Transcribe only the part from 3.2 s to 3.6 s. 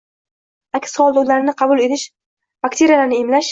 «emlash»